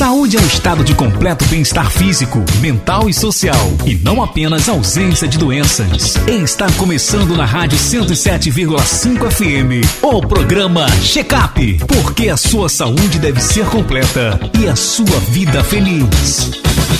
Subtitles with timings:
[0.00, 3.54] Saúde é um estado de completo bem-estar físico, mental e social,
[3.86, 6.16] e não apenas ausência de doenças.
[6.26, 13.42] Está começando na Rádio 107,5 FM o programa Check Up, porque a sua saúde deve
[13.42, 16.50] ser completa e a sua vida feliz.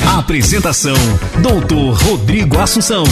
[0.07, 0.97] A apresentação:
[1.43, 3.05] Doutor Rodrigo Assunção.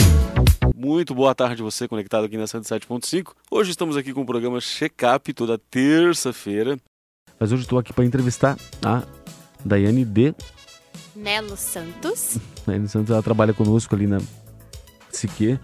[0.76, 3.30] Muito boa tarde você conectado aqui na 107.5.
[3.50, 6.76] Hoje estamos aqui com o programa Check Up toda terça-feira.
[7.40, 9.02] Mas hoje estou aqui para entrevistar a
[9.68, 10.34] Daiane D.
[11.14, 12.38] Melo Santos.
[12.66, 14.18] Daiane Santos, ela trabalha conosco ali na
[15.10, 15.58] Psique.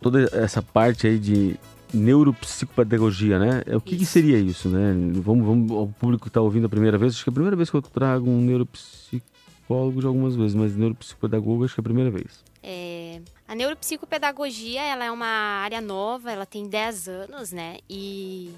[0.00, 1.56] Toda essa parte aí de
[1.92, 3.62] neuropsicopedagogia, né?
[3.74, 4.94] O que, que, seria isso, né?
[5.14, 7.56] Vamos, vamos, o público que está ouvindo a primeira vez, acho que é a primeira
[7.56, 11.84] vez que eu trago um neuropsicólogo de algumas vezes, mas neuropsicopedagogo acho que é a
[11.84, 12.42] primeira vez.
[12.62, 17.78] É, a neuropsicopedagogia, ela é uma área nova, ela tem 10 anos, né?
[17.88, 18.50] E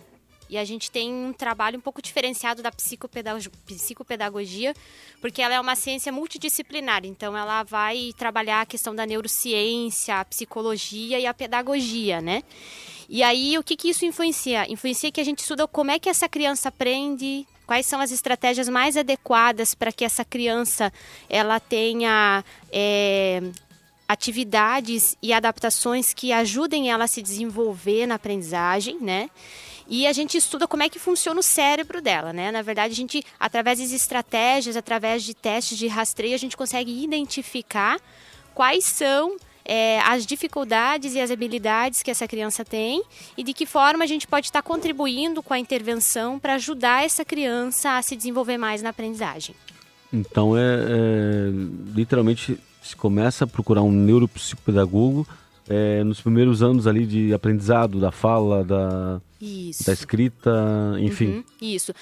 [0.52, 4.74] e a gente tem um trabalho um pouco diferenciado da psicopedagogia,
[5.18, 7.06] porque ela é uma ciência multidisciplinar.
[7.06, 12.42] Então, ela vai trabalhar a questão da neurociência, a psicologia e a pedagogia, né?
[13.08, 14.70] E aí, o que, que isso influencia?
[14.70, 18.68] Influencia que a gente estuda como é que essa criança aprende, quais são as estratégias
[18.68, 20.92] mais adequadas para que essa criança
[21.30, 23.40] ela tenha é,
[24.06, 29.30] atividades e adaptações que ajudem ela a se desenvolver na aprendizagem, né?
[29.92, 32.50] E a gente estuda como é que funciona o cérebro dela, né?
[32.50, 37.04] Na verdade, a gente, através das estratégias, através de testes de rastreio, a gente consegue
[37.04, 38.00] identificar
[38.54, 43.02] quais são é, as dificuldades e as habilidades que essa criança tem
[43.36, 47.22] e de que forma a gente pode estar contribuindo com a intervenção para ajudar essa
[47.22, 49.54] criança a se desenvolver mais na aprendizagem.
[50.10, 51.50] Então, é, é
[51.94, 55.28] literalmente, se começa a procurar um neuropsicopedagogo
[55.72, 59.84] é, nos primeiros anos ali de aprendizado da fala, da, isso.
[59.86, 60.50] da escrita,
[61.00, 61.36] enfim.
[61.36, 61.94] Uhum, isso.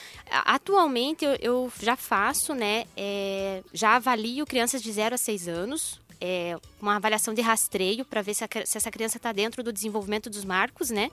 [0.45, 2.85] Atualmente eu, eu, já faço, né?
[2.97, 6.01] É, já avalio crianças de 0 a 6 anos.
[6.21, 9.73] É, uma avaliação de rastreio para ver se, a, se essa criança está dentro do
[9.73, 11.09] desenvolvimento dos marcos, né?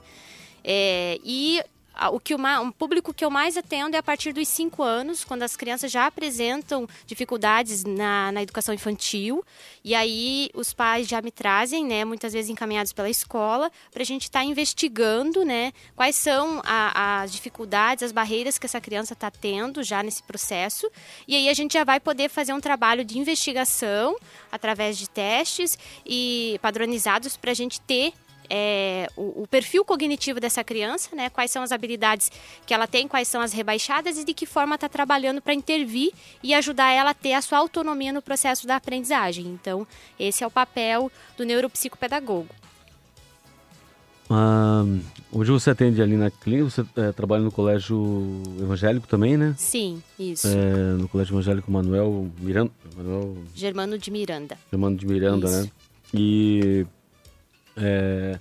[0.64, 1.62] É, e
[2.12, 2.38] o que o,
[2.72, 6.06] público que eu mais atendo é a partir dos 5 anos, quando as crianças já
[6.06, 9.44] apresentam dificuldades na, na educação infantil.
[9.82, 14.06] E aí os pais já me trazem, né, muitas vezes encaminhados pela escola, para a
[14.06, 19.14] gente estar tá investigando né, quais são a, as dificuldades, as barreiras que essa criança
[19.14, 20.88] está tendo já nesse processo.
[21.26, 24.16] E aí a gente já vai poder fazer um trabalho de investigação
[24.52, 28.12] através de testes e padronizados para a gente ter
[28.50, 31.28] é, o, o, perfil cognitivo dessa criança, né?
[31.28, 32.30] Quais são as habilidades
[32.66, 36.12] que ela tem, quais são as rebaixadas e de que forma está trabalhando para intervir
[36.42, 39.46] e ajudar ela a ter a sua autonomia no processo da aprendizagem.
[39.46, 39.86] Então,
[40.18, 42.48] esse é o papel do neuropsicopedagogo.
[44.30, 44.84] Ah,
[45.32, 49.54] hoje você atende ali na clínica, você é, trabalha no colégio evangélico também, né?
[49.56, 50.46] Sim, isso.
[50.46, 52.70] É, no colégio evangélico Manuel Miranda.
[52.94, 53.38] Manuel...
[53.54, 54.58] Germano de Miranda.
[54.70, 55.60] Germano de Miranda, né?
[55.60, 55.66] isso.
[55.66, 55.70] né?
[56.14, 56.86] E
[57.78, 58.38] é,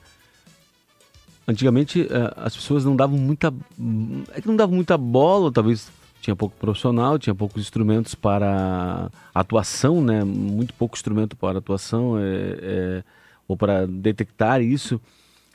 [1.48, 3.54] antigamente é, as pessoas não davam muita.
[4.34, 5.90] É que não davam muita bola, talvez
[6.22, 10.24] tinha pouco profissional, tinha poucos instrumentos para atuação, né?
[10.24, 12.24] Muito pouco instrumento para atuação é,
[12.62, 13.04] é,
[13.48, 15.00] ou para detectar isso.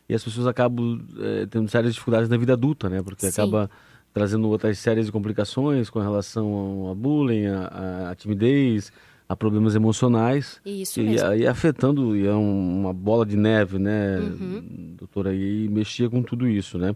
[0.09, 3.03] E as pessoas acabam é, tendo sérias dificuldades na vida adulta, né?
[3.03, 3.41] Porque Sim.
[3.41, 3.71] acaba
[4.15, 8.93] trazendo outras séries de complicações com relação ao bullying, a timidez,
[9.33, 10.61] a problemas emocionais.
[10.65, 11.17] Isso e.
[11.17, 14.95] E afetando, e é uma bola de neve, né, uhum.
[14.99, 15.35] doutora?
[15.35, 16.95] E mexia com tudo isso, né?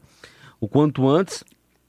[0.61, 1.43] O quanto antes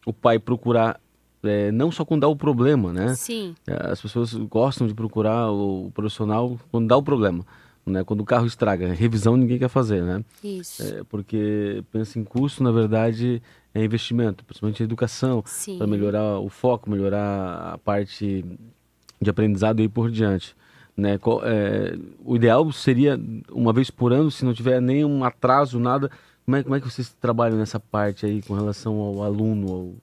[0.06, 1.00] o pai procurar,
[1.44, 3.14] é, não só quando dá o problema, né?
[3.16, 3.56] Sim.
[3.68, 7.46] É, as pessoas gostam de procurar o profissional quando dá o problema.
[7.86, 10.22] Né, quando o carro estraga, revisão ninguém quer fazer, né?
[10.44, 10.84] Isso.
[10.84, 13.42] É, porque pensa em custo, na verdade,
[13.74, 15.42] é investimento, principalmente em educação,
[15.78, 18.44] para melhorar o foco, melhorar a parte
[19.22, 20.56] de aprendizado e por diante.
[20.96, 21.20] Né?
[21.44, 23.20] É, o ideal seria
[23.52, 26.10] uma vez por ano, se não tiver nenhum atraso, nada.
[26.44, 29.72] Como é, como é que vocês trabalham nessa parte aí com relação ao aluno?
[29.72, 29.94] Ao...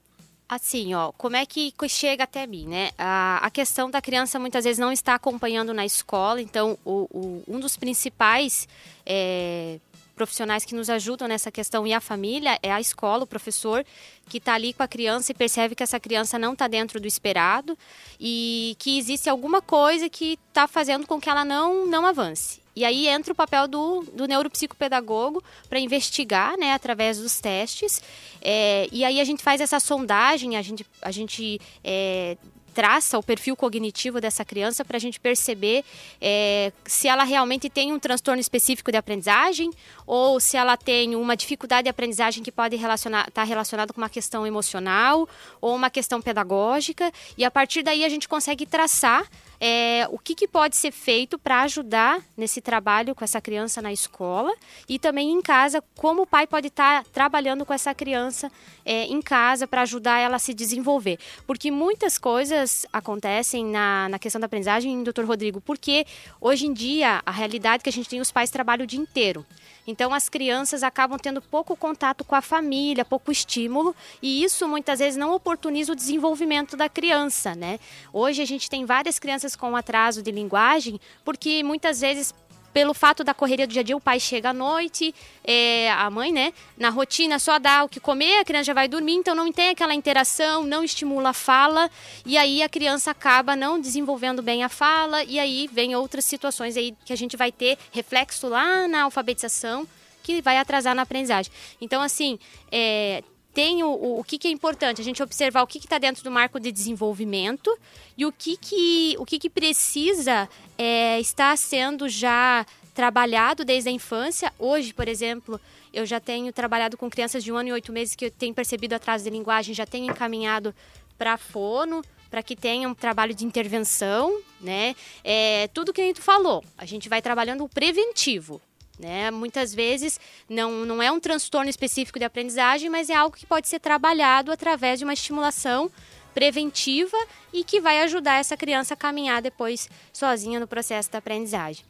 [0.48, 2.91] Assim, ó, como é que chega até mim, né?
[2.97, 7.43] A, a questão da criança muitas vezes não está acompanhando na escola, então o, o
[7.49, 8.69] um dos principais
[9.05, 9.81] é,
[10.14, 13.84] profissionais que nos ajudam nessa questão e a família é a escola, o professor
[14.28, 17.06] que está ali com a criança e percebe que essa criança não está dentro do
[17.06, 17.76] esperado
[18.19, 22.62] e que existe alguma coisa que está fazendo com que ela não, não avance.
[22.76, 28.02] E aí entra o papel do, do neuropsicopedagogo para investigar, né, através dos testes.
[28.43, 32.37] É, e aí a gente faz essa sondagem, a gente, a gente é,
[32.75, 35.85] traça o perfil cognitivo dessa criança para a gente perceber
[36.21, 39.71] é, se ela realmente tem um transtorno específico de aprendizagem
[40.06, 44.00] ou se ela tem uma dificuldade de aprendizagem que pode estar relacionar, tá relacionada com
[44.00, 45.29] uma questão emocional
[45.61, 47.12] ou uma questão pedagógica.
[47.38, 49.25] E a partir daí a gente consegue traçar
[49.60, 53.92] é, o que, que, pode ser feito para ajudar nesse trabalho com essa criança na
[53.92, 54.52] escola
[54.88, 58.50] e também em casa, como o pai pode estar tá trabalhando com essa criança
[58.84, 61.18] é, em casa para ajudar ela a se desenvolver.
[61.46, 66.06] Porque muitas coisas acontecem na, na questão da aprendizagem, doutor Rodrigo, porque
[66.40, 69.00] hoje em dia a realidade é que a gente tem os pais trabalham o dia
[69.00, 69.44] inteiro.
[69.86, 74.98] Então as crianças acabam tendo pouco contato com a família, pouco estímulo, e isso muitas
[74.98, 77.78] vezes não oportuniza o desenvolvimento da criança, né?
[78.12, 82.34] Hoje a gente tem várias crianças com atraso de linguagem, porque muitas vezes
[82.75, 86.11] pelo fato da correria do dia a dia, o pai chega à noite, é, a
[86.11, 89.32] mãe, né, na rotina só dá o que comer, a criança já vai dormir, então
[89.32, 91.88] não tem aquela interação, não estimula a fala,
[92.26, 96.76] e aí a criança acaba não desenvolvendo bem a fala, e aí vem outras situações
[96.76, 99.87] aí que a gente vai ter reflexo lá na alfabetização,
[100.25, 101.53] que vai atrasar na aprendizagem.
[101.81, 102.38] Então, assim,
[102.73, 103.23] é,
[103.54, 106.24] tem o, o, o que, que, é importante, a gente observar o que está dentro
[106.24, 107.74] do marco de desenvolvimento
[108.18, 113.92] e o que, que, o que, que precisa é, estar sendo já trabalhado desde a
[113.92, 114.52] infância.
[114.58, 115.60] Hoje, por exemplo,
[115.92, 118.52] eu já tenho trabalhado com crianças de um ano e oito meses que eu tenho
[118.52, 120.74] percebido atraso de linguagem, já tenho encaminhado
[121.16, 124.96] para fono, para que tenha um trabalho de intervenção, né?
[125.22, 128.60] É, tudo que a gente falou, a gente vai trabalhando o preventivo.
[128.99, 129.31] Né?
[129.31, 133.69] Muitas vezes não, não é um transtorno específico de aprendizagem, mas é algo que pode
[133.69, 135.91] ser trabalhado através de uma estimulação
[136.35, 137.17] preventiva
[137.52, 141.85] e que vai ajudar essa criança a caminhar depois sozinha no processo da aprendizagem.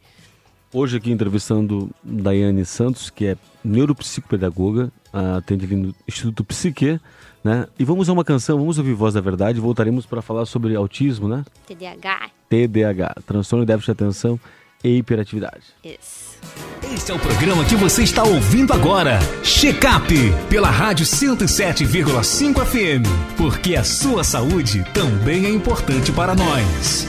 [0.73, 4.91] Hoje aqui entrevistando Daiane Santos, que é neuropsicopedagoga,
[5.37, 6.99] atende no Instituto Psique,
[7.43, 7.67] né?
[7.79, 11.29] E vamos a uma canção, vamos ouvir Voz da Verdade, voltaremos para falar sobre autismo,
[11.29, 11.45] né?
[11.65, 12.29] TDAH.
[12.49, 14.39] TDAH, transtorno de déficit de atenção
[14.85, 15.63] e hiperatividade.
[15.83, 16.35] Isso.
[16.93, 19.17] Este é o programa que você está ouvindo agora.
[19.43, 20.13] Check-up
[20.47, 23.35] pela Rádio 107,5 FM.
[23.35, 27.07] Porque a sua saúde também é importante para nós.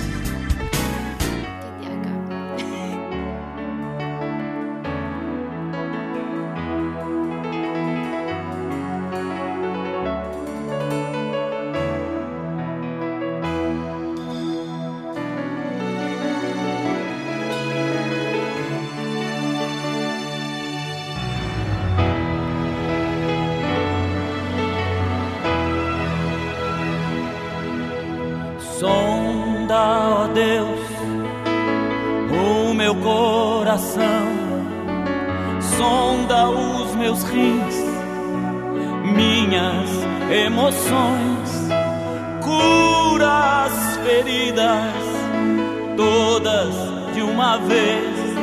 [47.60, 48.36] vez.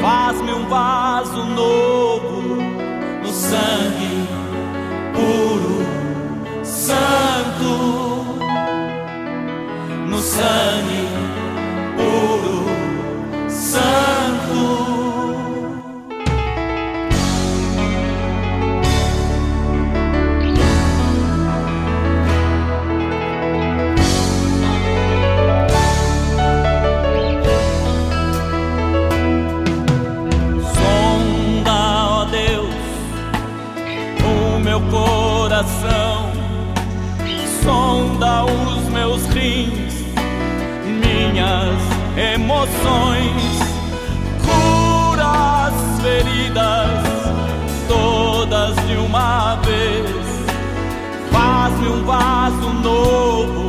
[0.00, 2.42] Faz-me um vaso novo
[3.22, 4.28] no sangue
[5.14, 5.86] puro,
[6.62, 8.24] santo,
[10.08, 11.03] no sangue.
[42.16, 43.58] emoções,
[44.44, 47.04] cura as feridas
[47.88, 50.24] todas de uma vez.
[51.30, 53.63] Faz-me um vaso novo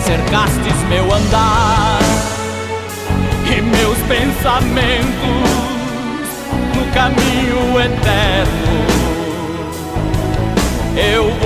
[0.00, 2.00] cercastes meu andar
[3.46, 5.60] e meus pensamentos
[6.92, 8.70] caminho eterno.
[10.96, 11.39] Eu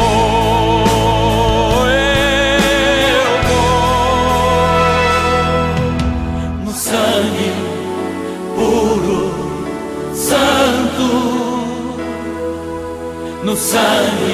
[13.73, 14.34] no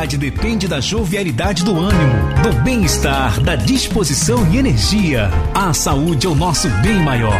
[0.00, 5.28] felicidade depende da jovialidade do ânimo, do bem-estar, da disposição e energia.
[5.54, 7.38] A saúde é o nosso bem maior.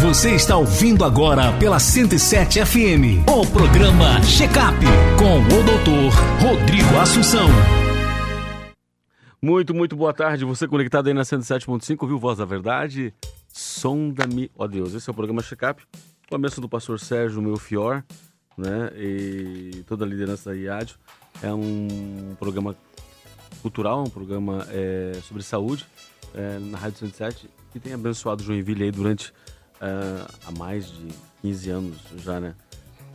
[0.00, 4.78] Você está ouvindo agora pela 107 FM o programa Check Up
[5.18, 7.48] com o doutor Rodrigo Assunção.
[9.40, 10.44] Muito, muito boa tarde.
[10.44, 13.14] Você conectado aí na 107.5, viu Voz da Verdade?
[13.48, 14.94] Sonda-me, ó Deus.
[14.94, 15.82] Esse é o programa Check-up.
[16.28, 18.02] Com a mesa do pastor Sérgio Melfior,
[18.56, 18.90] né?
[18.96, 20.96] E toda a liderança da IAD.
[21.40, 22.74] É um programa
[23.60, 25.86] cultural, um programa é, sobre saúde
[26.34, 29.32] é, na Rádio 107 que tem abençoado Joinville aí durante
[29.80, 31.08] é, há mais de
[31.40, 32.54] 15 anos já, né?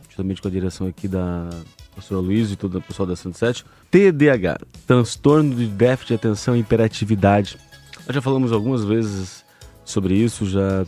[0.08, 1.48] Justamente com a direção aqui da
[1.94, 3.64] pastora Luiz e todo o pessoal da 107.
[3.90, 7.56] TDAH, transtorno de déficit de atenção e hiperatividade.
[8.04, 9.44] Nós já falamos algumas vezes
[9.84, 10.84] sobre isso, já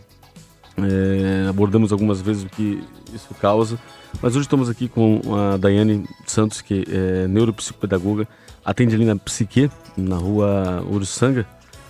[0.84, 2.82] é, abordamos algumas vezes o que
[3.14, 3.78] isso causa,
[4.22, 8.26] mas hoje estamos aqui com a Daiane Santos, que é neuropsicopedagoga,
[8.64, 11.46] atende ali na Psique, na rua Uruçanga,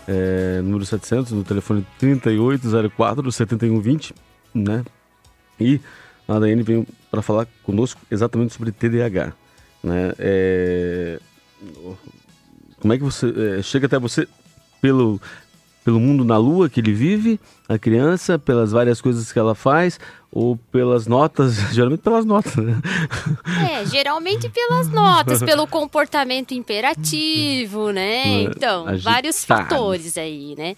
[0.06, 4.12] é, número 700, no telefone 3804-7120,
[4.54, 4.84] né?
[5.58, 5.80] E
[6.28, 9.32] a Daiane veio para falar conosco exatamente sobre TDAH,
[9.82, 10.12] né?
[10.18, 11.18] É,
[12.80, 14.28] como é que você é, chega até você
[14.80, 15.20] pelo
[15.84, 19.98] pelo mundo na lua que ele vive, a criança, pelas várias coisas que ela faz,
[20.32, 22.80] ou pelas notas, geralmente pelas notas, né?
[23.70, 28.42] É, geralmente pelas notas, pelo comportamento imperativo, né?
[28.50, 29.02] Então, Agitado.
[29.02, 30.76] vários fatores aí, né?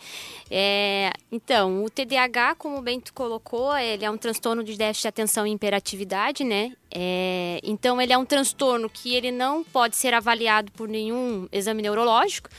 [0.51, 5.09] É, então, o TDAH, como o Bento colocou, ele é um transtorno de déficit de
[5.09, 6.73] atenção e hiperatividade, né?
[6.91, 11.83] É, então, ele é um transtorno que ele não pode ser avaliado por nenhum exame
[11.83, 12.51] neurológico.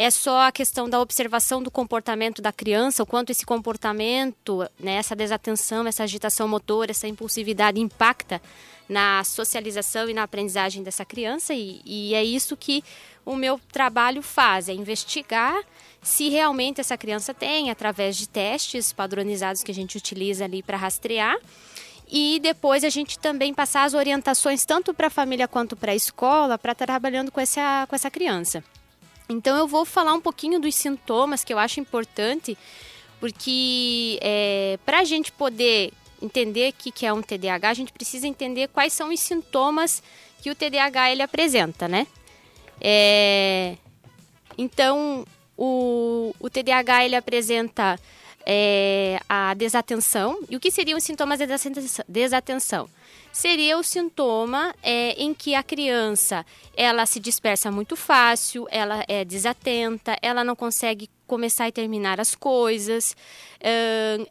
[0.00, 4.92] É só a questão da observação do comportamento da criança, o quanto esse comportamento, né,
[4.92, 8.40] essa desatenção, essa agitação motora, essa impulsividade impacta
[8.88, 11.52] na socialização e na aprendizagem dessa criança.
[11.52, 12.84] E, e é isso que
[13.26, 15.60] o meu trabalho faz, é investigar
[16.00, 20.76] se realmente essa criança tem, através de testes padronizados que a gente utiliza ali para
[20.76, 21.36] rastrear.
[22.08, 25.96] E depois a gente também passar as orientações tanto para a família quanto para a
[25.96, 28.62] escola para trabalhando com essa, com essa criança.
[29.28, 32.56] Então eu vou falar um pouquinho dos sintomas que eu acho importante,
[33.20, 37.92] porque é, para a gente poder entender o que, que é um TDAH, a gente
[37.92, 40.02] precisa entender quais são os sintomas
[40.42, 42.06] que o TDAH ele apresenta, né?
[42.80, 43.76] É,
[44.56, 45.24] Então,
[45.56, 47.98] o, o TDAH ele apresenta
[48.46, 50.40] é, a desatenção.
[50.48, 51.46] E o que seriam os sintomas de
[52.08, 52.88] desatenção?
[53.38, 56.44] Seria o sintoma é, em que a criança
[56.76, 62.34] ela se dispersa muito fácil, ela é desatenta, ela não consegue começar e terminar as
[62.34, 63.16] coisas.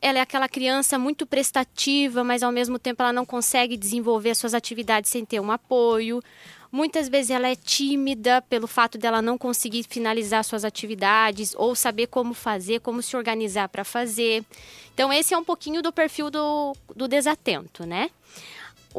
[0.01, 4.53] Ela é aquela criança muito prestativa, mas ao mesmo tempo ela não consegue desenvolver suas
[4.53, 6.21] atividades sem ter um apoio.
[6.69, 12.07] Muitas vezes ela é tímida pelo fato dela não conseguir finalizar suas atividades ou saber
[12.07, 14.43] como fazer, como se organizar para fazer.
[14.93, 18.09] Então, esse é um pouquinho do perfil do, do desatento, né?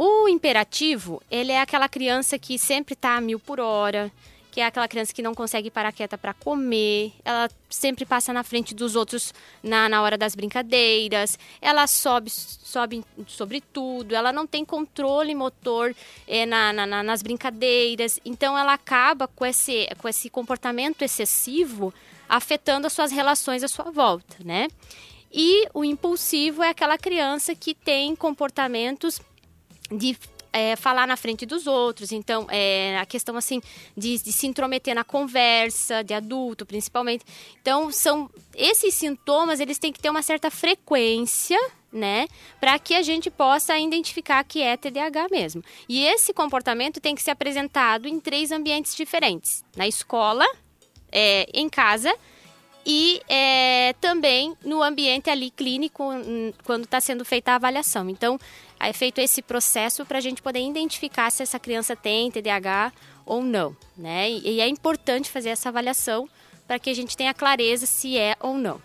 [0.01, 4.13] O imperativo, ele é aquela criança que sempre está a mil por hora,
[4.49, 8.45] que é aquela criança que não consegue parar quieta para comer, ela sempre passa na
[8.45, 14.47] frente dos outros na, na hora das brincadeiras, ela sobe, sobe sobre tudo, ela não
[14.47, 15.93] tem controle motor
[16.29, 21.93] é, na, na, nas brincadeiras, então ela acaba com esse, com esse comportamento excessivo
[22.29, 24.69] afetando as suas relações à sua volta, né?
[25.33, 29.21] E o impulsivo é aquela criança que tem comportamentos
[29.91, 30.17] de
[30.53, 32.13] é, falar na frente dos outros.
[32.13, 33.61] Então, é, a questão assim
[33.97, 37.25] de, de, se intrometer na conversa, de adulto principalmente.
[37.61, 41.59] Então, são esses sintomas, eles têm que ter uma certa frequência,
[41.91, 42.29] né,
[42.61, 45.63] para que a gente possa identificar que é TDAH mesmo.
[45.89, 50.47] E esse comportamento tem que ser apresentado em três ambientes diferentes: na escola,
[51.11, 52.15] é, em casa
[52.85, 58.09] e é, também no ambiente ali clínico, hum, quando está sendo feita a avaliação.
[58.09, 58.39] Então,
[58.81, 62.93] é feito esse processo para a gente poder identificar se essa criança tem TDAH
[63.27, 64.31] ou não, né?
[64.31, 66.29] E, é importante fazer essa avaliação
[66.67, 68.81] para que a gente tenha clareza se é ou não.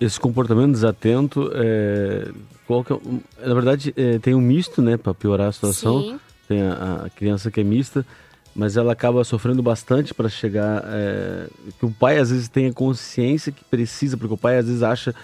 [0.00, 2.28] Esse comportamento desatento, é,
[2.68, 6.00] é, na verdade, é, tem um misto, né, para piorar a situação.
[6.00, 6.20] Sim.
[6.48, 8.04] Tem a, a, criança que é mista,
[8.54, 10.82] mas ela acaba sofrendo bastante para chegar.
[10.86, 11.48] É,
[11.78, 15.14] que o pai às vezes tenha consciência que precisa, porque o pai às vezes acha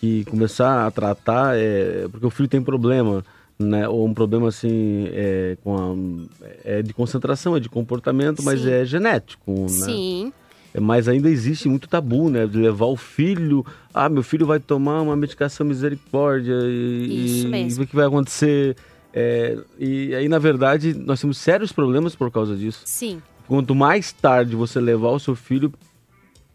[0.00, 3.24] que começar a tratar é porque o filho tem problema
[3.58, 3.88] né?
[3.88, 8.70] Ou um problema assim é, com a, é de concentração, é de comportamento, mas Sim.
[8.70, 9.68] é genético, né?
[9.68, 10.32] Sim.
[10.74, 12.46] É, mas ainda existe muito tabu, né?
[12.46, 17.82] De levar o filho, ah, meu filho vai tomar uma medicação misericórdia e, Isso mesmo.
[17.82, 18.76] e o que vai acontecer.
[19.12, 22.82] É, e aí, na verdade, nós temos sérios problemas por causa disso.
[22.84, 23.22] Sim.
[23.48, 25.72] Quanto mais tarde você levar o seu filho,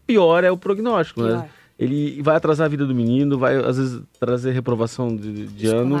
[0.06, 1.28] pior é o prognóstico, né?
[1.28, 1.38] pior.
[1.38, 1.48] né?
[1.78, 5.96] Ele vai atrasar a vida do menino, vai às vezes trazer reprovação de, de ano,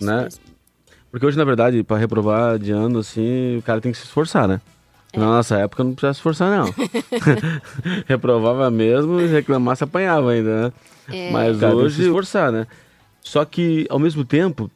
[0.00, 0.22] né?
[0.24, 0.40] Mesmo.
[1.10, 4.46] Porque hoje, na verdade, para reprovar de ano, assim, o cara tem que se esforçar,
[4.46, 4.60] né?
[5.12, 5.18] É.
[5.18, 6.74] Na nossa época não precisava se esforçar, não.
[8.06, 10.72] Reprovava mesmo e reclamar se apanhava ainda, né?
[11.12, 11.30] É.
[11.32, 12.66] Mas hoje se esforçar, né?
[13.20, 14.70] Só que, ao mesmo tempo,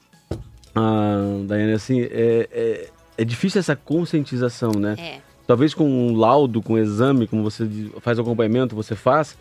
[0.75, 4.97] a Daiane, assim, é, é, é difícil essa conscientização, né?
[4.99, 5.19] É.
[5.47, 7.69] Talvez com um laudo, com um exame, como você
[8.01, 9.37] faz acompanhamento, você faz,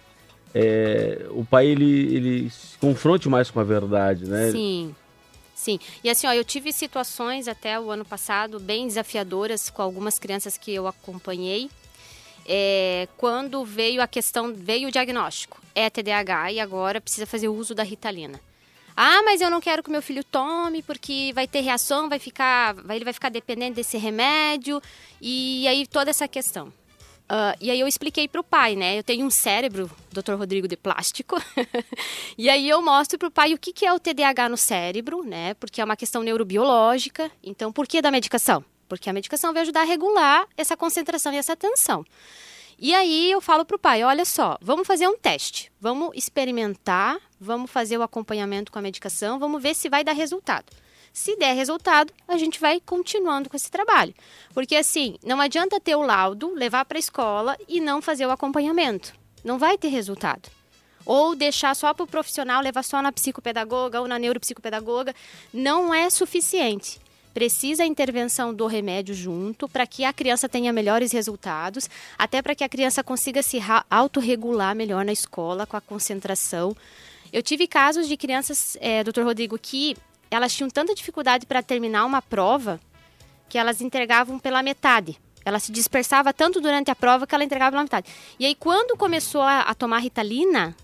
[0.54, 4.52] é, o pai ele, ele se confronte mais com a verdade, né?
[4.52, 4.96] Sim.
[5.56, 10.20] Sim, e assim, ó, eu tive situações até o ano passado bem desafiadoras com algumas
[10.20, 11.70] crianças que eu acompanhei.
[12.46, 17.74] É, quando veio a questão, veio o diagnóstico, é TDAH e agora precisa fazer uso
[17.74, 18.42] da Ritalina.
[18.96, 22.74] Ah, mas eu não quero que meu filho tome porque vai ter reação, vai ficar,
[22.74, 24.82] vai, ele vai ficar dependente desse remédio
[25.22, 26.74] e aí toda essa questão.
[27.24, 29.00] Uh, e aí eu expliquei para o pai, né?
[29.00, 30.34] Eu tenho um cérebro, Dr.
[30.34, 31.38] Rodrigo, de plástico.
[32.38, 35.24] e aí eu mostro para o pai o que, que é o TDAH no cérebro,
[35.24, 35.54] né?
[35.56, 37.32] Porque é uma questão neurobiológica.
[37.42, 38.64] Então, por que da medicação?
[38.88, 42.06] Porque a medicação vai ajudar a regular essa concentração e essa atenção.
[42.78, 45.72] E aí eu falo para o pai, olha só, vamos fazer um teste.
[45.80, 50.66] Vamos experimentar, vamos fazer o acompanhamento com a medicação, vamos ver se vai dar resultado.
[51.14, 54.16] Se der resultado, a gente vai continuando com esse trabalho.
[54.52, 58.32] Porque assim, não adianta ter o laudo, levar para a escola e não fazer o
[58.32, 59.14] acompanhamento.
[59.44, 60.50] Não vai ter resultado.
[61.06, 65.14] Ou deixar só para o profissional, levar só na psicopedagoga ou na neuropsicopedagoga,
[65.54, 67.00] não é suficiente
[67.34, 72.54] precisa a intervenção do remédio junto para que a criança tenha melhores resultados, até para
[72.54, 73.58] que a criança consiga se
[73.90, 76.76] autorregular melhor na escola com a concentração.
[77.32, 79.98] Eu tive casos de crianças, é, doutor Rodrigo, que
[80.34, 82.80] elas tinham tanta dificuldade para terminar uma prova
[83.50, 85.18] que elas entregavam pela metade.
[85.46, 88.08] Ela se dispersava tanto durante a prova que ela entregava pela metade.
[88.40, 90.76] E aí, quando começou a, a tomar Ritalina,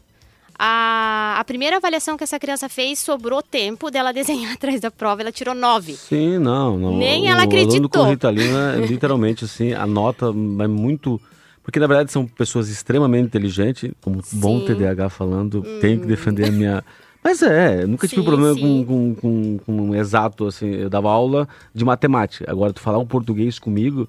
[0.57, 5.21] a, a, primeira avaliação que essa criança fez sobrou tempo dela desenhar atrás da prova.
[5.21, 5.93] Ela tirou nove.
[5.93, 6.77] Sim, não.
[6.77, 7.85] não Nem o, ela acreditou.
[7.85, 11.19] O com Ritalina, literalmente, assim, a nota é muito...
[11.63, 14.39] Porque, na verdade, são pessoas extremamente inteligentes, como Sim.
[14.39, 15.79] bom TDAH falando, hum.
[15.79, 16.83] tenho que defender a minha...
[17.23, 21.09] Mas é, nunca tive sim, problema com, com, com, com, um exato, assim, eu dava
[21.09, 22.49] aula de matemática.
[22.49, 24.07] Agora, tu falar um português comigo,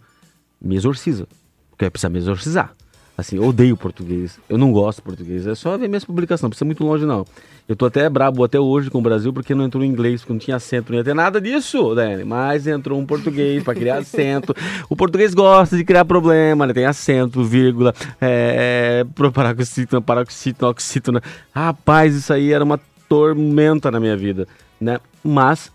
[0.60, 1.26] me exorciza.
[1.70, 2.74] Porque vai precisar me exorcizar.
[3.20, 4.38] Assim, eu odeio português.
[4.48, 5.46] Eu não gosto de português.
[5.46, 7.26] É só ver minhas publicações, não precisa muito longe, não.
[7.68, 10.32] Eu tô até brabo até hoje com o Brasil porque não entrou em inglês, porque
[10.32, 12.24] não tinha acento, não ia ter nada disso, Dani.
[12.24, 14.54] Mas entrou um português para criar acento.
[14.88, 16.72] O português gosta de criar problema, né?
[16.72, 21.22] Tem acento, vírgula, é, é, paroxítona, paroxítona, oxítona.
[21.54, 24.46] Rapaz, isso aí era uma tormenta na minha vida,
[24.80, 25.00] né?
[25.22, 25.72] Mas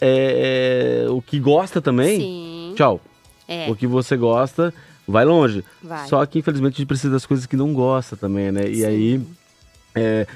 [0.00, 2.72] é, é, o que gosta também, Sim.
[2.76, 3.00] tchau.
[3.46, 3.70] É.
[3.70, 4.74] O que você gosta,
[5.06, 5.64] vai longe.
[5.80, 6.08] Vai.
[6.08, 8.68] Só que, infelizmente, a gente precisa das coisas que não gosta também, né?
[8.68, 8.84] E Sim.
[8.84, 9.22] aí,
[9.94, 10.26] é,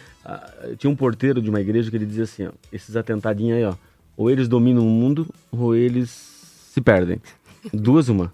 [0.78, 3.74] tinha um porteiro de uma igreja que ele dizia assim, ó, esses atentadinhos aí, ó,
[4.16, 6.10] ou eles dominam o mundo, ou eles
[6.72, 7.20] se perdem.
[7.74, 8.32] Duas uma.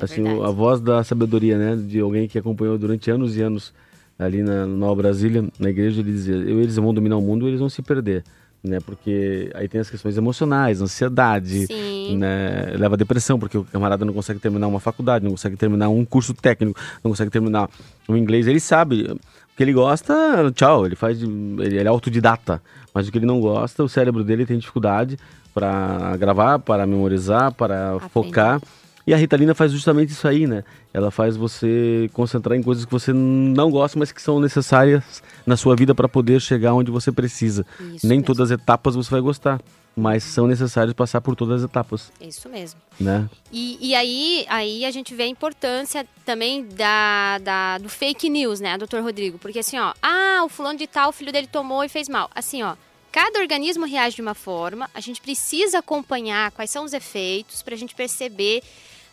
[0.00, 0.46] Assim, verdade.
[0.46, 1.76] a voz da sabedoria, né?
[1.76, 3.72] De alguém que acompanhou durante anos e anos
[4.18, 7.68] ali na Nova Brasília, na igreja, ele dizia, eles vão dominar o mundo, eles vão
[7.68, 8.24] se perder.
[8.60, 11.68] Né, porque aí tem as questões emocionais, ansiedade,
[12.16, 15.88] né, leva a depressão, porque o camarada não consegue terminar uma faculdade, não consegue terminar
[15.90, 17.70] um curso técnico, não consegue terminar
[18.08, 18.48] o inglês.
[18.48, 19.20] Ele sabe o
[19.56, 22.60] que ele gosta, tchau, ele faz, ele, ele é autodidata,
[22.92, 25.16] mas o que ele não gosta, o cérebro dele tem dificuldade
[25.54, 28.08] para gravar, para memorizar, para Aprender.
[28.10, 28.60] focar.
[29.08, 30.62] E a Ritalina faz justamente isso aí, né?
[30.92, 35.56] Ela faz você concentrar em coisas que você não gosta, mas que são necessárias na
[35.56, 37.64] sua vida para poder chegar onde você precisa.
[37.94, 38.24] Isso Nem mesmo.
[38.26, 39.62] todas as etapas você vai gostar,
[39.96, 42.78] mas são necessários passar por todas as etapas, Isso mesmo.
[43.00, 43.26] né?
[43.50, 48.60] E, e aí, aí a gente vê a importância também da, da- do fake news,
[48.60, 49.38] né, doutor Rodrigo?
[49.38, 52.30] Porque assim, ó, ah, o fulano de tal, o filho dele tomou e fez mal.
[52.34, 52.74] Assim, ó,
[53.10, 57.74] cada organismo reage de uma forma, a gente precisa acompanhar quais são os efeitos para
[57.74, 58.62] a gente perceber.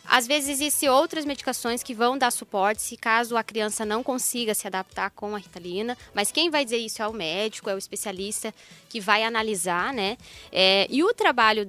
[0.08, 4.54] Às vezes existem outras medicações que vão dar suporte se caso a criança não consiga
[4.54, 7.78] se adaptar com a Ritalina, mas quem vai dizer isso é o médico, é o
[7.78, 8.54] especialista
[8.88, 10.16] que vai analisar, né?
[10.52, 11.68] É, e o trabalho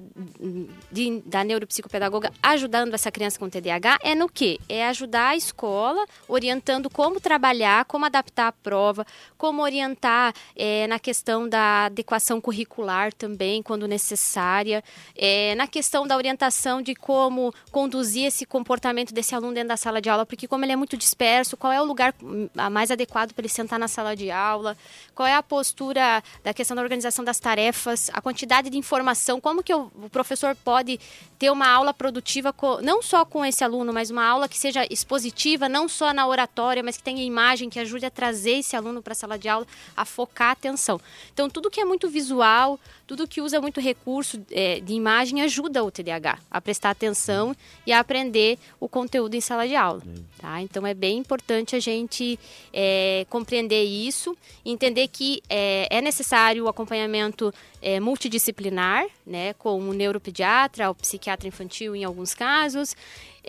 [0.90, 4.58] de- da neuropsicopedagoga ajudando essa criança com TDAH é no quê?
[4.68, 10.98] É ajudar a escola, orientando como trabalhar, como adaptar a prova, como orientar é, na
[10.98, 14.82] questão da adequação curricular também, quando necessária,
[15.16, 20.00] é, na questão da orientação de como conduzir esse comportamento desse aluno dentro da sala
[20.00, 23.32] de aula, porque como ele é muito disperso, qual é o lugar hum, mais adequado
[23.32, 24.76] para ele sentar na sala de aula,
[25.14, 29.62] qual é a postura da questão da organização das tarefas, a quantidade de informação, como
[29.62, 31.00] que o, professor pode
[31.38, 34.86] ter uma aula produtiva, co- não só com esse aluno, mas uma aula que seja
[34.90, 39.02] expositiva, não só na oratória, mas que tenha imagem, que ajude a trazer esse aluno
[39.02, 41.00] para a sala de aula, a focar a atenção.
[41.32, 45.82] Então, tudo que é muito visual, tudo que usa muito recurso eh, de imagem ajuda
[45.82, 48.17] o TDAH a prestar atenção e a aprender
[48.80, 50.02] o conteúdo em sala de aula.
[50.38, 50.60] Tá?
[50.62, 52.38] Então, é bem importante a gente
[52.72, 57.52] eh, compreender isso, entender que eh, é necessário o acompanhamento
[57.82, 62.94] eh, multidisciplinar, né, com o neuropediatra, o psiquiatra infantil em alguns casos.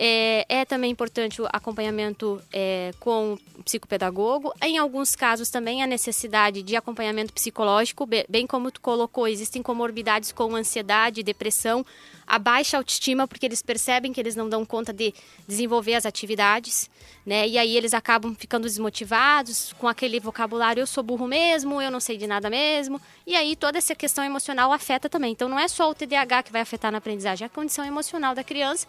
[0.02, 4.50] É, é também importante o acompanhamento é, com o psicopedagogo.
[4.62, 9.62] Em alguns casos também a necessidade de acompanhamento psicológico, be- bem como tu colocou, existem
[9.62, 11.84] comorbidades com ansiedade, depressão,
[12.26, 15.12] a baixa autoestima, porque eles percebem que eles não dão conta de
[15.46, 16.88] desenvolver as atividades,
[17.26, 17.46] né?
[17.46, 22.00] E aí eles acabam ficando desmotivados com aquele vocabulário, eu sou burro mesmo, eu não
[22.00, 22.98] sei de nada mesmo.
[23.26, 25.32] E aí toda essa questão emocional afeta também.
[25.32, 28.34] Então não é só o TDAH que vai afetar na aprendizagem, é a condição emocional
[28.34, 28.86] da criança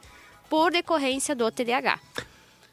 [0.51, 1.97] por decorrência do TDAH.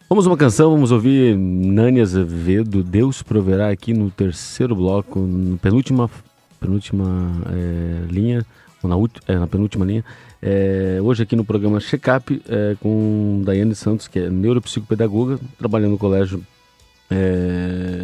[0.08, 6.10] Vamos uma canção, vamos ouvir Nani Azevedo, Deus proverá aqui no terceiro bloco, na penúltima,
[6.58, 8.44] penúltima é, linha,
[8.82, 8.96] na,
[9.28, 10.04] é, na penúltima linha.
[10.42, 15.98] É, hoje aqui no programa Checkup é, com Daiane Santos, que é neuropsicopedagoga, trabalhando no
[15.98, 16.44] colégio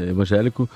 [0.08, 0.70] evangélico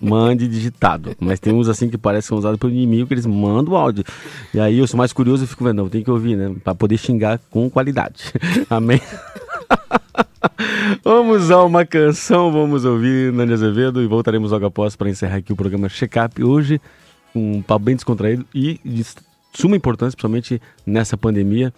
[0.01, 1.15] Mande digitado.
[1.21, 4.05] Mas tem uns assim que parecem são usados pelo inimigo, que eles mandam o áudio.
[4.53, 6.55] E aí eu sou mais curioso e fico vendo, não, tem que ouvir, né?
[6.63, 8.25] Pra poder xingar com qualidade.
[8.69, 9.01] Amém?
[11.03, 15.53] Vamos a uma canção, vamos ouvir Nani Azevedo e voltaremos logo após para encerrar aqui
[15.53, 16.43] o programa Checkup.
[16.43, 16.81] Hoje,
[17.35, 19.05] um papo bem descontraído e de
[19.53, 21.73] suma importância, principalmente nessa pandemia.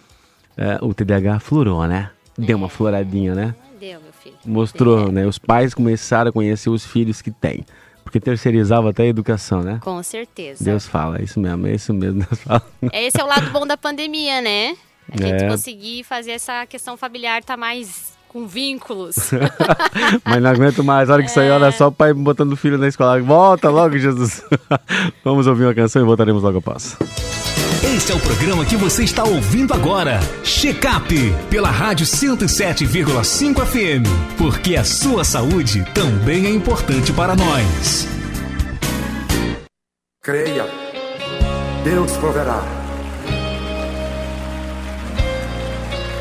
[0.57, 2.11] É, o TDAH florou, né?
[2.37, 3.55] Deu uma floradinha, né?
[3.79, 4.35] Deu, meu filho.
[4.45, 5.11] Mostrou, Deu.
[5.11, 5.25] né?
[5.25, 7.65] Os pais começaram a conhecer os filhos que têm.
[8.03, 9.79] Porque terceirizava até a educação, né?
[9.81, 10.63] Com certeza.
[10.63, 12.61] Deus fala, é isso mesmo, é isso mesmo, Deus fala.
[12.91, 14.75] Esse é o lado bom da pandemia, né?
[15.11, 15.47] A gente É.
[15.47, 19.15] conseguir fazer essa questão familiar tá mais com vínculos.
[20.23, 22.77] Mas não aguento mais, a hora que sair, olha só o pai botando o filho
[22.77, 23.19] na escola.
[23.21, 24.43] Volta logo, Jesus.
[25.25, 26.95] Vamos ouvir uma canção e voltaremos logo após.
[27.83, 30.19] Este é o programa que você está ouvindo agora.
[30.43, 31.13] Checkup
[31.49, 34.37] pela Rádio 107,5 FM.
[34.37, 38.07] Porque a sua saúde também é importante para nós.
[40.21, 40.65] Creia,
[41.83, 42.78] Deus proverá.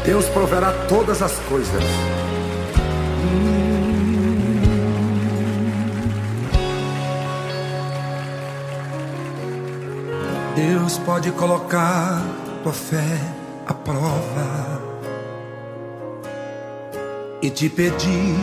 [0.09, 1.85] Deus proverá todas as coisas.
[10.57, 12.23] Deus pode colocar
[12.63, 13.21] tua fé
[13.67, 14.81] à prova
[17.43, 18.39] e te pedir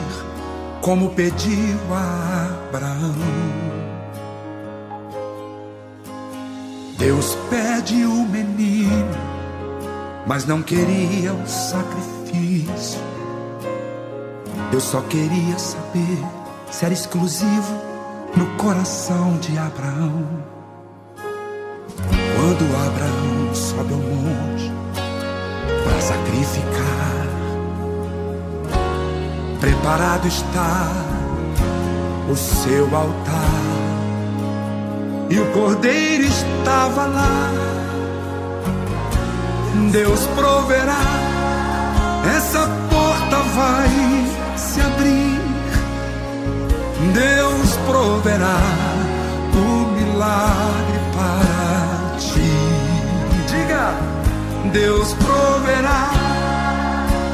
[0.82, 3.16] como pediu a Abraão.
[7.00, 9.35] Deus pede o menino,
[10.26, 13.00] mas não queria o sacrifício.
[14.72, 16.20] Deus só queria saber
[16.72, 17.74] se era exclusivo
[18.36, 20.28] no coração de Abraão.
[22.36, 24.72] Quando Abraão sobe ao monte
[25.84, 27.28] para sacrificar,
[29.60, 30.92] preparado está
[32.30, 33.76] o seu altar
[35.30, 37.65] e o cordeiro estava lá.
[39.92, 41.02] Deus proverá,
[42.36, 45.42] essa porta vai se abrir.
[47.14, 48.60] Deus proverá
[49.54, 52.52] o milagre para ti.
[53.48, 53.94] Diga,
[54.72, 56.10] Deus proverá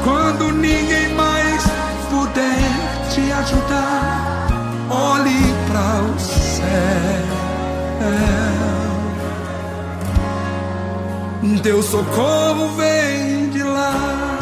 [0.04, 1.62] quando ninguém mais
[2.10, 4.48] puder te ajudar.
[4.90, 7.32] Olhe para o céu.
[11.42, 14.38] Deus socorro vem de lá.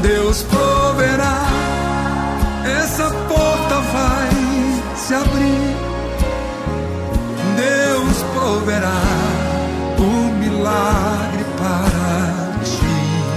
[0.00, 1.42] Deus proverá.
[2.64, 4.28] Essa porta vai
[4.94, 5.76] se abrir.
[7.56, 9.02] Deus proverá
[9.98, 12.78] o milagre para ti.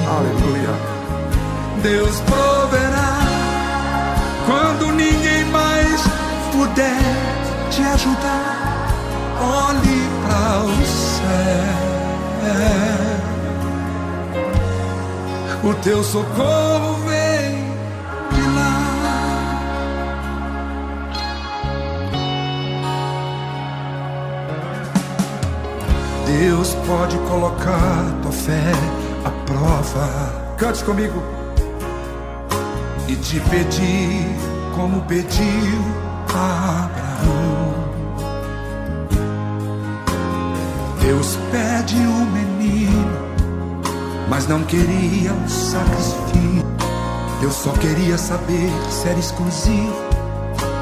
[0.07, 0.75] Aleluia.
[1.81, 3.17] Deus proverá
[4.45, 6.01] quando ninguém mais
[6.51, 8.61] puder te ajudar.
[9.41, 11.70] Olhe para o céu.
[15.63, 17.71] O teu socorro vem
[18.31, 18.81] de lá.
[26.25, 28.71] Deus pode colocar tua fé
[29.23, 30.55] à prova.
[30.57, 31.21] Cante comigo.
[33.07, 34.25] E te pedir
[34.75, 35.79] como pediu
[36.33, 37.70] a Abraão.
[41.11, 43.11] Deus pede o menino,
[44.29, 46.65] mas não queria o sacrifício.
[47.41, 49.93] Deus só queria saber se era exclusivo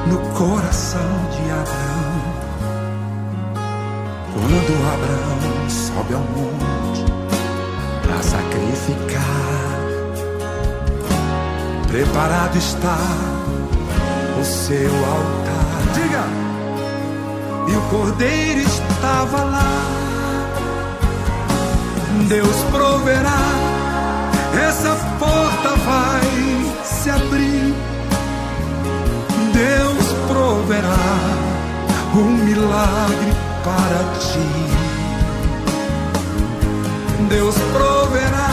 [0.05, 2.21] no coração de Abraão.
[4.31, 7.11] Quando Abraão sobe ao monte
[8.03, 9.23] para sacrificar,
[11.87, 12.99] preparado está
[14.39, 15.93] o seu altar.
[15.95, 16.23] Diga!
[17.67, 19.98] E o cordeiro estava lá.
[22.29, 23.41] Deus proverá,
[24.67, 27.73] essa porta vai se abrir.
[29.51, 30.95] Deus proverá
[32.13, 34.47] um milagre para ti.
[37.29, 38.51] Deus proverá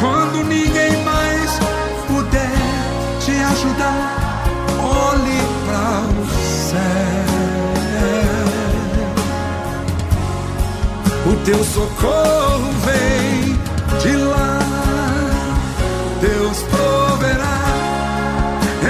[0.00, 1.58] quando ninguém mais
[2.06, 4.46] puder te ajudar.
[4.82, 6.26] Olhe para o
[6.70, 7.15] céu.
[11.46, 13.56] Teu socorro vem
[14.00, 14.58] de lá.
[16.20, 17.58] Deus proverá.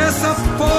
[0.07, 0.76] Essa porta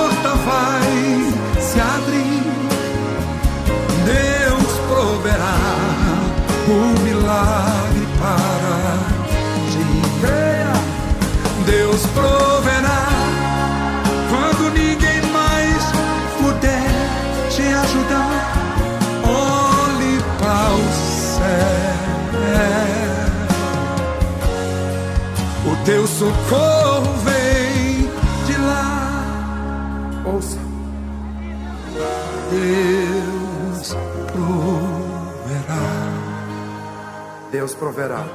[37.78, 38.26] proverá.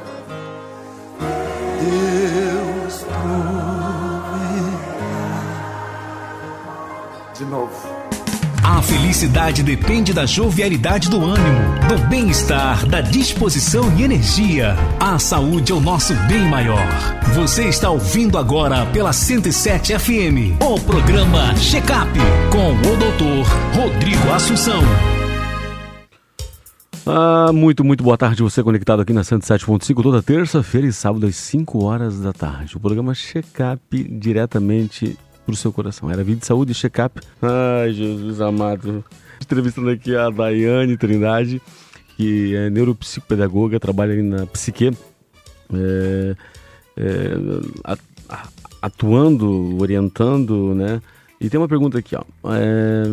[1.81, 3.83] Deus proverá.
[7.37, 8.03] De novo.
[8.63, 14.77] A felicidade depende da jovialidade do ânimo, do bem-estar, da disposição e energia.
[15.01, 16.87] A saúde é o nosso bem maior.
[17.35, 22.13] Você está ouvindo agora pela 107 FM o programa Checkup
[22.51, 24.83] com o doutor Rodrigo Assunção.
[27.15, 28.43] Ah, muito, muito boa tarde.
[28.43, 32.75] Você conectado aqui na 107.5 toda terça-feira e sábado às 5 horas da tarde.
[32.75, 36.11] O programa Check-up diretamente pro seu coração.
[36.11, 37.21] Era Vida de Saúde Check-up.
[37.43, 39.05] Ai, Jesus amado.
[39.43, 41.61] Entrevistando aqui a Daiane Trindade,
[42.17, 44.97] que é neuropsicopedagoga, trabalha ali na Psique.
[45.71, 46.35] É,
[46.97, 47.35] é,
[48.81, 51.03] atuando, orientando, né?
[51.39, 52.23] E tem uma pergunta aqui, ó,
[52.55, 53.05] é,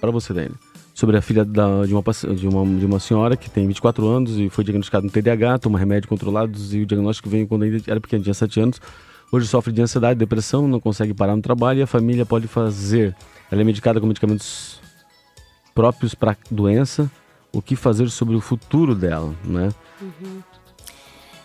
[0.00, 0.69] para você, Daiane
[1.00, 2.02] sobre a filha da- de, uma,
[2.36, 5.78] de, uma, de uma senhora que tem 24 anos e foi diagnosticada no TDAH, toma
[5.78, 8.78] remédio controlados e o diagnóstico veio quando ainda era pequena, tinha 7 anos.
[9.32, 13.16] Hoje sofre de ansiedade, depressão, não consegue parar no trabalho e a família pode fazer.
[13.50, 14.78] Ela é medicada com medicamentos
[15.74, 17.10] próprios para doença.
[17.50, 19.70] O que fazer sobre o futuro dela, né?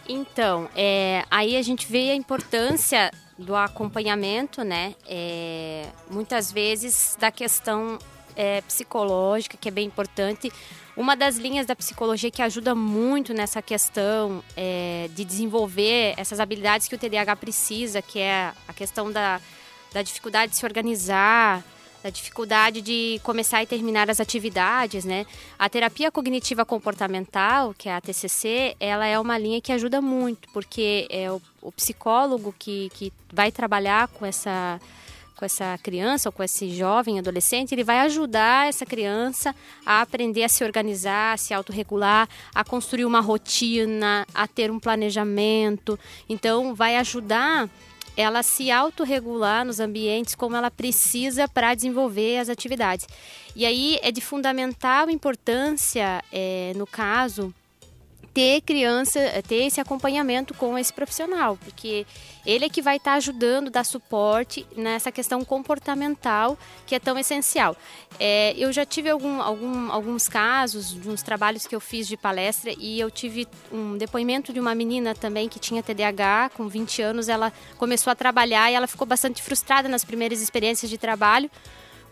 [0.07, 4.95] Então, é, aí a gente vê a importância do acompanhamento, né?
[5.07, 7.97] É, muitas vezes da questão
[8.35, 10.51] é, psicológica, que é bem importante.
[10.95, 16.87] Uma das linhas da psicologia que ajuda muito nessa questão é, de desenvolver essas habilidades
[16.87, 19.41] que o TDAH precisa, que é a questão da,
[19.93, 21.63] da dificuldade de se organizar,
[22.05, 25.25] da dificuldade de começar e terminar as atividades, né?
[25.57, 30.47] A terapia cognitiva comportamental, que é a TCC, ela é uma linha que ajuda muito,
[30.53, 34.79] porque é o, o psicólogo que, que vai trabalhar com essa
[35.35, 39.53] com essa criança ou com esse jovem, adolescente, ele vai ajudar essa criança
[39.85, 44.79] a aprender a se organizar, a se autorregular, a construir uma rotina, a ter um
[44.79, 45.99] planejamento.
[46.29, 47.69] Então, vai ajudar
[48.17, 53.07] ela a se autorregular nos ambientes como ela precisa para desenvolver as atividades.
[53.55, 57.53] E aí é de fundamental importância, eh, no caso,
[58.35, 59.17] ter criança,
[59.47, 62.05] ter esse acompanhamento com esse profissional, porque
[62.45, 67.77] ele é que vai estar ajudando, dar suporte nessa questão comportamental que é tão essencial.
[68.19, 72.17] É, eu já tive algum, algum, alguns casos, de uns trabalhos que eu fiz de
[72.17, 77.01] palestra, e eu tive um depoimento de uma menina também que tinha TDAH, com 20
[77.01, 81.49] anos, ela começou a trabalhar e ela ficou bastante frustrada nas primeiras experiências de trabalho,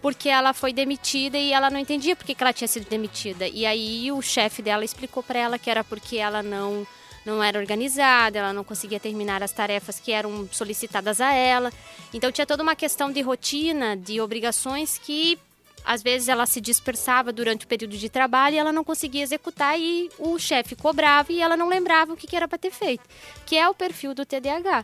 [0.03, 3.47] porque ela foi demitida e ela não entendia por que, que ela tinha sido demitida.
[3.47, 6.85] E aí o chefe dela explicou para ela que era porque ela não
[7.25, 11.71] não era organizada, ela não conseguia terminar as tarefas que eram solicitadas a ela.
[12.13, 15.39] Então tinha toda uma questão de rotina, de obrigações que
[15.85, 19.79] às vezes ela se dispersava durante o período de trabalho e ela não conseguia executar
[19.79, 23.03] e o chefe cobrava e ela não lembrava o que era para ter feito,
[23.45, 24.83] que é o perfil do TDAH.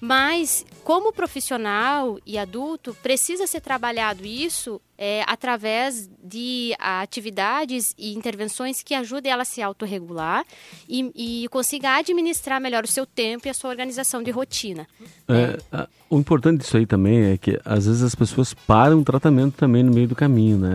[0.00, 8.82] Mas, como profissional e adulto, precisa ser trabalhado isso é, através de atividades e intervenções
[8.82, 10.44] que ajudem ela a se autorregular
[10.88, 14.86] e, e consiga administrar melhor o seu tempo e a sua organização de rotina.
[15.28, 19.04] É, a- o importante disso aí também é que às vezes as pessoas param o
[19.04, 20.70] tratamento também no meio do caminho, né?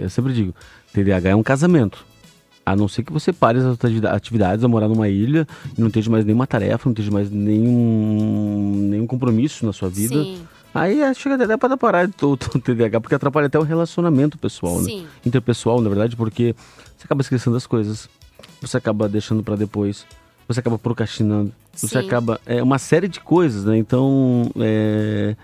[0.00, 0.54] É, eu sempre digo,
[0.92, 2.04] TDAH é um casamento.
[2.70, 3.64] A não ser que você pare as
[4.12, 8.86] atividades- a morar numa ilha e não esteja mais nenhuma tarefa, não esteja mais nenhum,
[8.90, 10.22] nenhum compromisso na sua vida.
[10.22, 10.38] Sim.
[10.72, 14.38] Aí é, chega até para parar de todo o TDAH, porque atrapalha até o relacionamento
[14.38, 14.84] pessoal, né?
[14.84, 15.06] Sim.
[15.26, 16.54] Interpessoal, na verdade, porque
[16.96, 18.08] você acaba esquecendo das coisas,
[18.60, 20.06] você acaba deixando para depois,
[20.46, 22.06] você acaba procrastinando, você Sim.
[22.06, 22.40] acaba.
[22.46, 23.76] É uma série de coisas, né?
[23.78, 25.34] Então, é,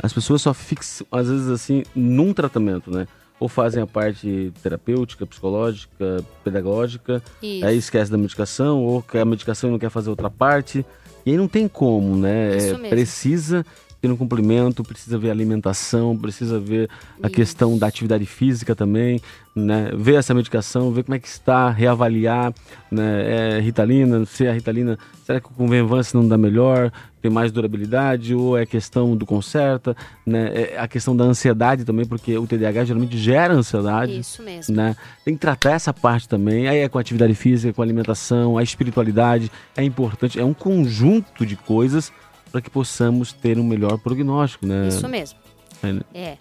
[0.00, 3.08] as pessoas só fixam, às vezes, assim, num tratamento, né?
[3.38, 7.66] Ou fazem a parte terapêutica, psicológica, pedagógica, Isso.
[7.66, 10.84] aí esquece da medicação, ou quer a medicação e não quer fazer outra parte.
[11.24, 12.56] E aí não tem como, né?
[12.56, 13.66] Isso É, precisa
[14.00, 16.88] ter um complemento, precisa ver a alimentação, precisa ver
[17.22, 17.36] a Isso.
[17.36, 19.20] questão da atividade física também,
[19.54, 19.90] né?
[19.94, 22.52] Ver essa medicação, ver como é que está, reavaliar,
[22.90, 23.56] né?
[23.56, 28.34] É Ritalina, se a Ritalina, será que com Venvance não dá melhor, tem mais durabilidade,
[28.34, 30.50] ou é questão do conserta, né?
[30.74, 34.74] É a questão da ansiedade também, porque o TDAH geralmente gera ansiedade Isso mesmo.
[34.76, 34.94] né?
[35.24, 36.68] Tem que tratar essa parte também.
[36.68, 39.50] Aí é com a atividade física, com a alimentação, a espiritualidade.
[39.76, 42.12] É importante, é um conjunto de coisas
[42.56, 44.88] para que possamos ter um melhor prognóstico, né?
[44.88, 45.38] Isso mesmo.
[45.82, 46.00] É, né?
[46.14, 46.38] É.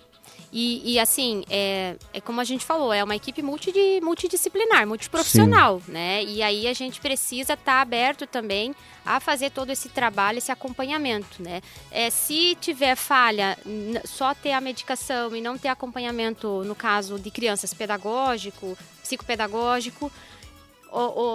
[0.53, 5.81] E, e, assim, é, é como a gente falou, é uma equipe multidi- multidisciplinar, multiprofissional,
[5.85, 6.23] né?
[6.23, 8.73] E aí a gente precisa estar aberto também
[9.05, 11.61] a fazer todo esse trabalho, esse acompanhamento, né?
[11.91, 13.57] É, se tiver falha,
[14.05, 20.09] só ter a medicação e não ter acompanhamento, no caso de crianças, pedagógico, psicopedagógico,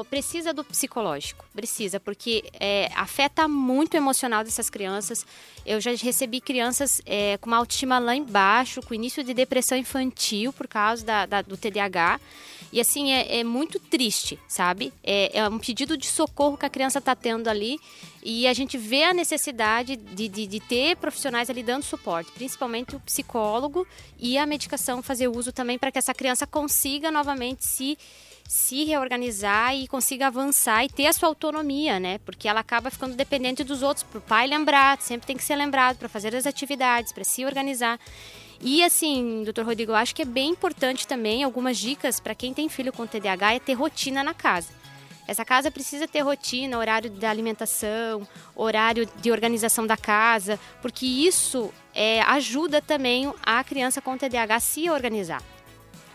[0.08, 5.26] precisa do psicológico, precisa, porque é, afeta muito o emocional dessas crianças.
[5.66, 10.52] Eu já recebi crianças é, com uma autoestima lá embaixo, com início de depressão infantil
[10.52, 12.20] por causa da, da- do TDAH.
[12.72, 14.92] E assim, é, é muito triste, sabe?
[15.02, 17.78] É, é um pedido de socorro que a criança está tendo ali.
[18.22, 22.94] E a gente vê a necessidade de, de, de ter profissionais ali dando suporte, principalmente
[22.94, 23.86] o psicólogo
[24.18, 27.98] e a medicação fazer uso também para que essa criança consiga novamente se
[28.46, 32.18] se reorganizar e consiga avançar e ter a sua autonomia, né?
[32.18, 35.56] Porque ela acaba ficando dependente dos outros, para o pai lembrar, sempre tem que ser
[35.56, 37.98] lembrado para fazer as atividades, para se organizar.
[38.60, 42.52] E assim, doutor Rodrigo, eu acho que é bem importante também algumas dicas para quem
[42.52, 44.80] tem filho com TDAH é ter rotina na casa.
[45.26, 51.72] Essa casa precisa ter rotina, horário de alimentação, horário de organização da casa, porque isso
[51.94, 55.40] é, ajuda também a criança com TDAH a se organizar.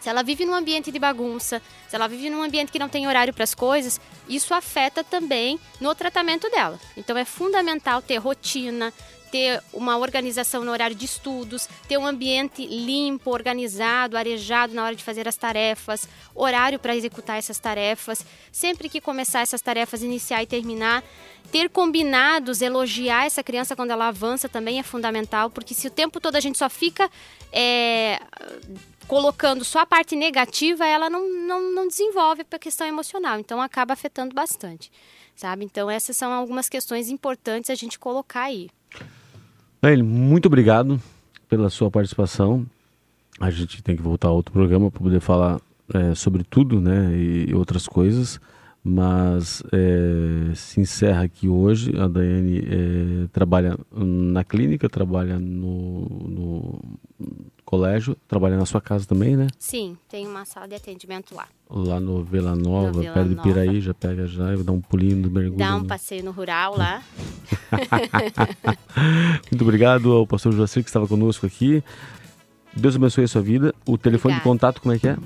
[0.05, 3.07] Se ela vive num ambiente de bagunça, se ela vive num ambiente que não tem
[3.07, 3.99] horário para as coisas,
[4.29, 6.79] isso afeta também no tratamento dela.
[6.95, 8.93] Então é fundamental ter rotina,
[9.31, 14.95] ter uma organização no horário de estudos, ter um ambiente limpo, organizado, arejado na hora
[14.95, 20.43] de fazer as tarefas, horário para executar essas tarefas, sempre que começar essas tarefas, iniciar
[20.43, 21.03] e terminar.
[21.51, 26.19] Ter combinados, elogiar essa criança quando ela avança também é fundamental, porque se o tempo
[26.19, 27.09] todo a gente só fica
[27.51, 28.19] é,
[29.07, 33.39] colocando só a parte negativa, ela não, não, não desenvolve a questão emocional.
[33.39, 34.91] Então acaba afetando bastante,
[35.35, 35.65] sabe?
[35.65, 38.69] Então essas são algumas questões importantes a gente colocar aí.
[39.83, 41.01] Ele, muito obrigado
[41.47, 42.65] pela sua participação.
[43.39, 45.59] A gente tem que voltar a outro programa para poder falar
[45.93, 48.39] é, sobre tudo, né, e outras coisas.
[48.87, 51.91] Mas é, se encerra aqui hoje.
[51.99, 56.81] A Daiane é, trabalha na clínica, trabalha no, no
[57.65, 59.47] colégio, trabalha na sua casa também, né?
[59.57, 61.47] Sim, tem uma sala de atendimento lá.
[61.67, 63.35] Lá no Vila Nova, No Vila perto de.
[63.41, 65.57] Piraí, já pega já dá um pulinho no mergulho.
[65.57, 67.01] Dá um no- passeio no rural lá.
[69.51, 71.83] Muito obrigado ao pastor Joacir que estava conosco aqui.
[72.75, 73.73] Deus abençoe a sua vida.
[73.85, 74.43] O telefone de Obrigada.
[74.43, 75.17] contato, como é que é?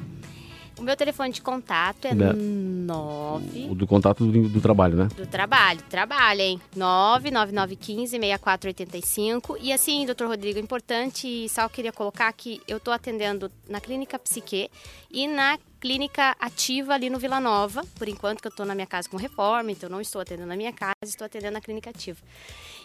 [0.80, 2.32] O meu telefone de contato é Né?
[2.34, 5.10] 9 O do contato do, do trabalho, né?
[5.16, 5.82] do trabalho.
[5.90, 6.62] Trabalho, hein?
[6.76, 9.58] 99915-6485.
[9.60, 14.72] E assim, doutor Rodrigo, importante, só queria colocar que eu estou atendendo na Clínica Psique
[15.12, 18.88] e na Clínica Ativa ali no Vila Nova, por enquanto que eu estou na minha
[18.88, 22.20] casa com reforma, então não estou atendendo na minha casa, estou atendendo na Clínica Ativa.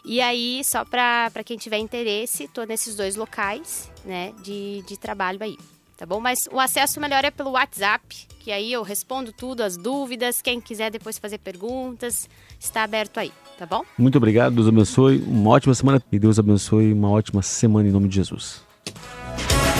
[0.04, 5.42] E aí, só para quem tiver interesse, estou nesses dois locais, né, de, de trabalho
[5.42, 5.56] aí.
[5.96, 6.20] Tá bom?
[6.20, 8.04] Mas o acesso melhor é pelo WhatsApp,
[8.40, 10.42] que aí eu respondo tudo, as dúvidas.
[10.42, 12.28] Quem quiser depois fazer perguntas,
[12.58, 13.82] está aberto aí, tá bom?
[13.96, 15.18] Muito obrigado, Deus abençoe.
[15.18, 18.62] Uma ótima semana e Deus abençoe uma ótima semana em nome de Jesus.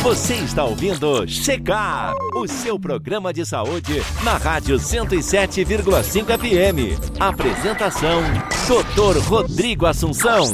[0.05, 7.19] Você está ouvindo Checar, o seu programa de saúde na Rádio 107,5 FM.
[7.19, 8.21] Apresentação:
[8.69, 9.19] Dr.
[9.27, 10.45] Rodrigo Assunção.